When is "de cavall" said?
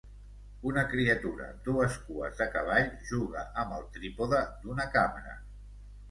2.39-2.87